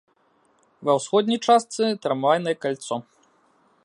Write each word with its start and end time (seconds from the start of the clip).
Ва 0.87 0.95
ўсходняй 0.99 1.39
частцы 1.47 1.83
трамвайнае 2.05 2.55
кальцо. 2.65 2.95